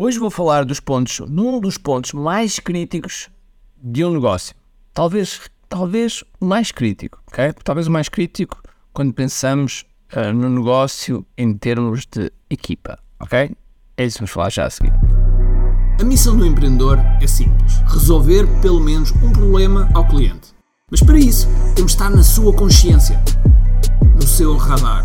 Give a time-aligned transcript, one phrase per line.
[0.00, 3.28] Hoje vou falar dos pontos, num dos pontos mais críticos
[3.82, 4.54] de um negócio.
[4.94, 7.52] Talvez, talvez o mais crítico, ok?
[7.64, 9.84] Talvez o mais crítico quando pensamos
[10.14, 13.50] uh, no negócio em termos de equipa, ok?
[13.96, 14.92] É isso que vamos falar já a seguir.
[16.00, 20.54] A missão do empreendedor é simples: resolver pelo menos um problema ao cliente.
[20.92, 23.20] Mas para isso, temos de estar na sua consciência,
[24.14, 25.04] no seu radar.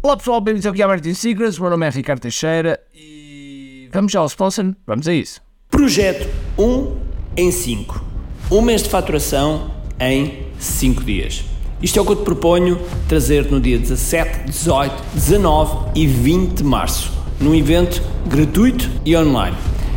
[0.00, 1.58] Olá pessoal, bem-vindos que é Marketing Secrets.
[1.58, 4.72] Meu nome é Ricardo Teixeira e vamos já ao sponsor.
[4.86, 5.40] Vamos a isso.
[5.68, 6.96] Projeto 1
[7.36, 8.04] em 5.
[8.48, 11.44] Um mês de faturação em 5 dias.
[11.82, 16.58] Isto é o que eu te proponho trazer no dia 17, 18, 19 e 20
[16.58, 19.56] de março, num evento gratuito e online.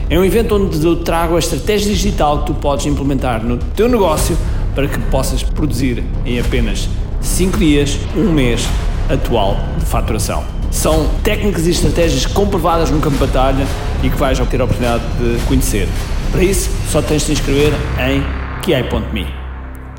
[0.09, 3.87] É um evento onde eu trago a estratégia digital que tu podes implementar no teu
[3.87, 4.35] negócio
[4.73, 6.89] para que possas produzir em apenas
[7.21, 8.67] 5 dias, um mês
[9.11, 10.43] atual de faturação.
[10.71, 13.65] São técnicas e estratégias comprovadas no campo de batalha
[14.03, 15.87] e que vais ter a oportunidade de conhecer.
[16.31, 18.21] Para isso, só tens de te inscrever em
[18.61, 19.27] kiai.me.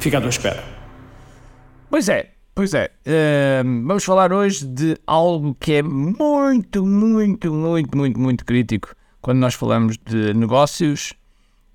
[0.00, 0.64] Fica à tua espera.
[1.90, 2.90] Pois é, pois é.
[3.06, 9.38] Uh, vamos falar hoje de algo que é muito, muito, muito, muito, muito crítico quando
[9.38, 11.12] nós falamos de negócios,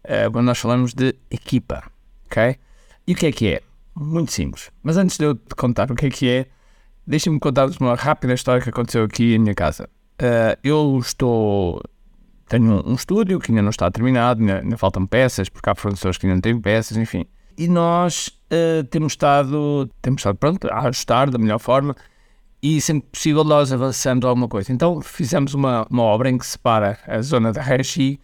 [0.06, 1.84] uh, quando nós falamos de equipa,
[2.26, 2.58] ok?
[3.06, 3.62] E o que é que é?
[3.96, 4.70] Muito simples.
[4.84, 6.48] Mas antes de eu te contar o que é que é,
[7.08, 9.90] deixem-me contar-vos uma rápida história que aconteceu aqui em minha casa.
[10.22, 11.82] Uh, eu estou.
[12.48, 15.76] Tenho um, um estúdio que ainda não está terminado, ainda, ainda faltam peças, porque há
[15.76, 17.26] fornecedores que ainda não têm peças, enfim
[17.58, 21.96] e nós uh, temos estado, temos estado pronto, a ajustar da melhor forma
[22.62, 24.72] e sempre possível nós avançando alguma coisa.
[24.72, 28.20] Então fizemos uma, uma obra em que separa a zona da Hershey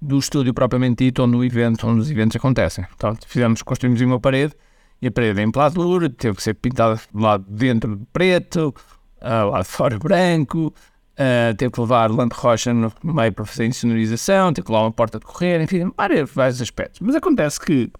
[0.00, 2.84] do estúdio propriamente dito, onde, o evento, onde os eventos acontecem.
[2.94, 4.54] Então fizemos, construímos uma parede
[5.00, 8.04] e a parede é em pladur, teve que ser pintada do lado de dentro de
[8.12, 8.74] preto,
[9.20, 10.72] uh, lado de fora branco,
[11.12, 14.92] uh, teve que levar lamp rocha no meio para fazer insonorização, teve que levar uma
[14.92, 17.00] porta de correr, enfim, vários, vários aspectos.
[17.00, 17.90] Mas acontece que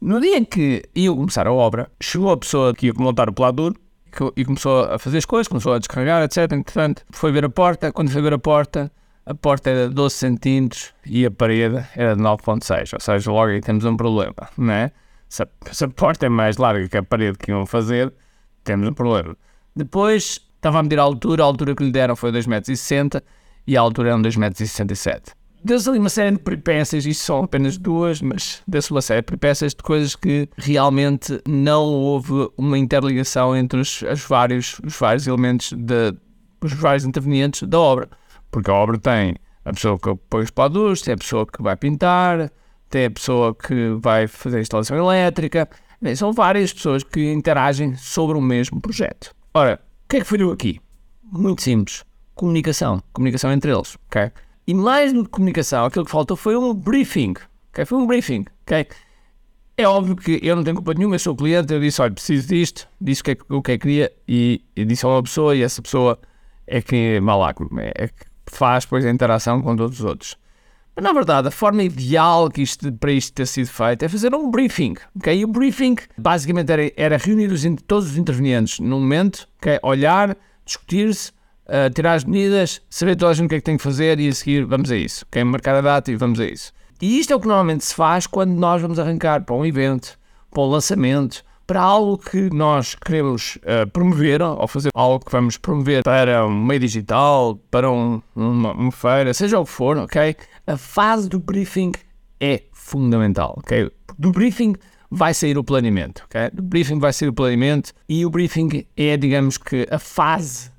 [0.00, 3.32] no dia em que ia começar a obra, chegou a pessoa que ia montar o
[3.32, 3.74] pladur
[4.36, 6.52] e começou a fazer as coisas, começou a descarregar, etc.
[6.52, 7.92] Entretanto, foi ver a porta.
[7.92, 8.90] Quando foi ver a porta,
[9.24, 12.94] a porta era de 12 centímetros e a parede era de 9.6.
[12.94, 14.92] Ou seja, logo aí temos um problema, não é?
[15.28, 18.12] Se a, porta é mais larga que a parede que iam fazer,
[18.64, 19.36] temos um problema.
[19.74, 23.22] Depois, estava a medir a altura, a altura que lhe deram foi 2,60m
[23.66, 28.22] e a altura era 2,67m deu-se ali uma série de peripécias, isto são apenas duas,
[28.22, 33.80] mas deu-se uma série de peripécias de coisas que realmente não houve uma interligação entre
[33.80, 36.14] os, os vários, os vários elementos, de,
[36.62, 38.08] os vários intervenientes da obra.
[38.50, 41.76] Porque a obra tem a pessoa que põe os padus, tem a pessoa que vai
[41.76, 42.50] pintar,
[42.96, 45.68] tem a pessoa que vai fazer a instalação elétrica,
[46.16, 49.34] são várias pessoas que interagem sobre o mesmo projeto.
[49.52, 50.80] Ora, o que é que falhou aqui?
[51.22, 52.04] Muito simples.
[52.34, 53.02] Comunicação.
[53.12, 54.32] Comunicação entre eles, ok?
[54.66, 57.34] E mais do que comunicação, aquilo que faltou foi um briefing.
[57.70, 57.84] Okay?
[57.84, 58.46] Foi um briefing.
[58.62, 58.86] Okay?
[59.76, 62.48] É óbvio que eu não tenho culpa nenhuma, eu sou cliente, eu disse, olha, preciso
[62.48, 65.10] disto, disse o que é que, o que, é que queria e, e disse a
[65.10, 66.18] uma pessoa e essa pessoa
[66.66, 70.38] é que malaco, é que faz depois a interação com todos os outros.
[71.00, 74.50] Na verdade, a forma ideal que isto, para isto ter sido feito é fazer um
[74.50, 74.94] briefing.
[75.16, 75.40] Okay?
[75.40, 79.78] E o briefing basicamente era, era reunir os, todos os intervenientes num momento, okay?
[79.82, 80.34] olhar,
[80.64, 81.32] discutir-se,
[81.66, 84.18] uh, tirar as medidas, saber toda a gente o que é que tem que fazer
[84.18, 85.26] e a seguir vamos a isso.
[85.30, 86.72] Quem marcar a data e vamos a isso.
[87.00, 90.18] E isto é o que normalmente se faz quando nós vamos arrancar para um evento,
[90.50, 95.56] para um lançamento, para algo que nós queremos uh, promover, ou fazer algo que vamos
[95.56, 100.36] promover para um meio digital, para um, uma, uma, feira, seja o que for, ok?
[100.66, 101.92] A fase do briefing
[102.40, 103.90] é fundamental, ok?
[104.16, 104.74] Do briefing
[105.10, 106.50] vai sair o planeamento, ok?
[106.52, 110.70] Do briefing vai sair o planeamento e o briefing é, digamos que, a fase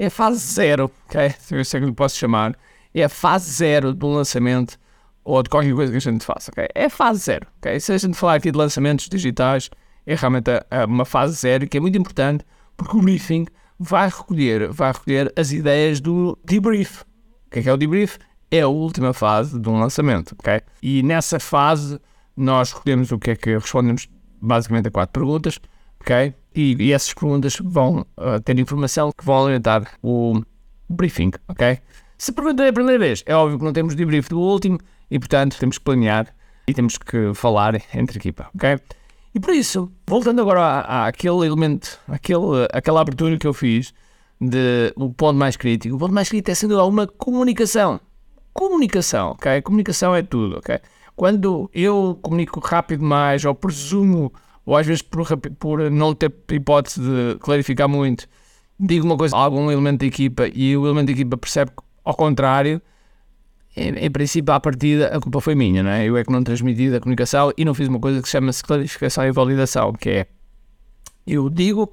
[0.00, 1.34] é a fase zero, ok?
[1.50, 2.56] Eu sei que lhe posso chamar.
[2.94, 4.78] É a fase zero do lançamento
[5.22, 6.66] ou de qualquer coisa que a gente faça, ok?
[6.74, 7.78] É a fase zero, ok?
[7.78, 9.68] Se a gente falar aqui de lançamentos digitais,
[10.10, 12.44] é realmente a, a uma fase zero que é muito importante
[12.76, 13.46] porque o briefing
[13.78, 17.02] vai recolher, vai recolher as ideias do debrief.
[17.46, 18.18] O que é, que é o debrief?
[18.50, 20.60] É a última fase de um lançamento, ok?
[20.82, 22.00] E nessa fase
[22.36, 24.08] nós recolhemos o que é que respondemos
[24.40, 25.60] basicamente a quatro perguntas
[26.00, 26.34] ok?
[26.54, 30.40] E, e essas perguntas vão uh, ter informação que vão alimentar o
[30.88, 31.78] briefing, ok?
[32.18, 34.78] Se perguntou a primeira vez, é óbvio que não temos debrief do último
[35.10, 36.34] e, portanto, temos que planear
[36.66, 38.78] e temos que falar entre equipa, ok?
[39.34, 43.94] E por isso, voltando agora à, àquele elemento, àquele, àquela abertura que eu fiz
[44.40, 48.00] de o ponto mais crítico, o ponto mais crítico é sendo alguma comunicação.
[48.52, 49.62] Comunicação, ok?
[49.62, 50.80] Comunicação é tudo, ok?
[51.14, 54.32] Quando eu comunico rápido mais ou presumo,
[54.66, 55.26] ou às vezes por,
[55.58, 58.26] por não ter hipótese de clarificar muito,
[58.78, 61.70] digo uma coisa a algum elemento da equipa e o elemento da equipa percebe
[62.04, 62.82] ao contrário,
[63.76, 66.04] em, princípio, à partida, a culpa foi minha, não é?
[66.04, 69.24] Eu é que não transmiti a comunicação e não fiz uma coisa que chama-se clarificação
[69.24, 70.26] e validação, que é
[71.26, 71.92] eu digo,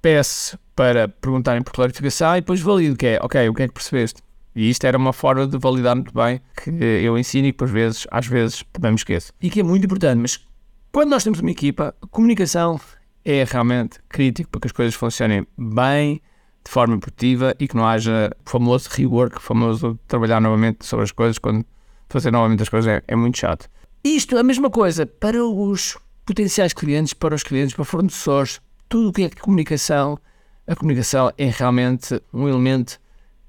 [0.00, 3.74] peço para perguntarem por clarificação e depois valido, que é, ok, o que é que
[3.74, 4.20] percebeste?
[4.54, 7.68] E isto era uma forma de validar muito bem que eu ensino e que por
[7.68, 9.32] vezes, às vezes, também me esqueço.
[9.40, 10.46] E que é muito importante, mas
[10.90, 12.78] quando nós temos uma equipa, comunicação
[13.24, 16.20] é realmente crítico para que as coisas funcionem bem,
[16.64, 21.38] de forma produtiva e que não haja famoso rework, famoso trabalhar novamente sobre as coisas
[21.38, 21.64] quando
[22.08, 23.68] fazer novamente as coisas é, é muito chato.
[24.04, 29.08] Isto é a mesma coisa para os potenciais clientes, para os clientes, para fornecedores, tudo
[29.08, 30.18] o que é comunicação,
[30.66, 33.00] a comunicação é realmente um elemento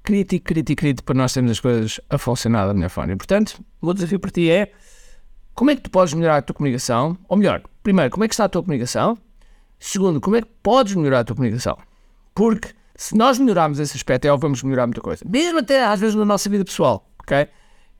[0.02, 3.12] crítico, crítico, crítico para nós termos as coisas a funcionar da melhor forma.
[3.12, 4.72] E, portanto, o meu desafio para ti é
[5.54, 7.16] como é que tu podes melhorar a tua comunicação?
[7.28, 9.16] Ou melhor, primeiro, como é que está a tua comunicação?
[9.78, 11.78] Segundo, como é que podes melhorar a tua comunicação?
[12.34, 15.24] Porque se nós melhorarmos esse aspecto, é vamos melhorar muita coisa.
[15.28, 17.48] Mesmo até às vezes na nossa vida pessoal, ok?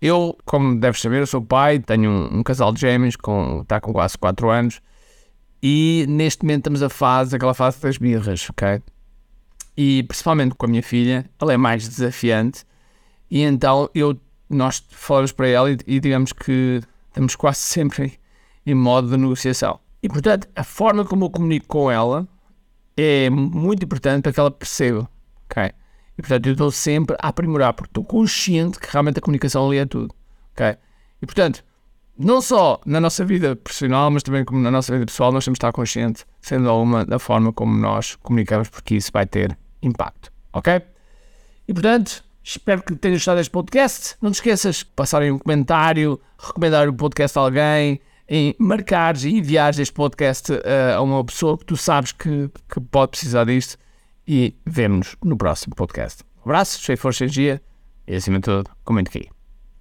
[0.00, 3.81] Eu, como deves saber, eu sou pai, tenho um, um casal de gêmeos, com, está
[3.81, 4.81] com quase 4 anos,
[5.62, 8.82] e neste momento estamos a fase, aquela fase das birras, ok?
[9.76, 12.64] E principalmente com a minha filha, ela é mais desafiante,
[13.31, 14.17] e então eu,
[14.49, 18.19] nós falamos para ela e, e digamos que estamos quase sempre
[18.67, 19.81] em modo de negociação.
[20.02, 22.29] E portanto, a forma como eu comunico com ela
[22.96, 25.08] é muito importante para que ela perceba,
[25.50, 25.73] ok?
[26.17, 29.79] E portanto eu estou sempre a aprimorar, porque estou consciente que realmente a comunicação ali
[29.79, 30.14] é tudo,
[30.52, 30.76] ok?
[31.20, 31.64] E portanto,
[32.17, 35.56] não só na nossa vida profissional, mas também como na nossa vida pessoal, nós temos
[35.56, 40.32] de estar conscientes, sendo alguma da forma como nós comunicamos, porque isso vai ter impacto,
[40.52, 40.81] ok?
[41.67, 44.17] E portanto, espero que tenhas gostado deste podcast.
[44.20, 49.31] Não te esqueças de passarem um comentário, recomendar o podcast a alguém, em marcares e
[49.31, 50.61] enviares este podcast uh,
[50.97, 53.76] a uma pessoa que tu sabes que, que pode precisar disto
[54.26, 56.23] e vemo-nos no próximo podcast.
[56.44, 57.62] Abraço, cheio de força e energia
[58.06, 59.29] e acima de tudo, comente aqui.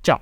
[0.01, 0.22] Tchau!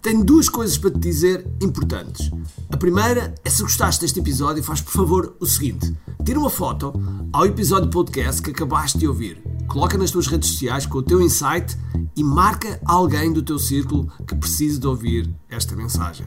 [0.00, 2.30] Tenho duas coisas para te dizer importantes.
[2.70, 6.92] A primeira é se gostaste deste episódio, faz por favor o seguinte: tira uma foto
[7.32, 11.20] ao episódio podcast que acabaste de ouvir, coloca nas tuas redes sociais com o teu
[11.20, 11.76] insight
[12.16, 16.26] e marca alguém do teu círculo que precise de ouvir esta mensagem.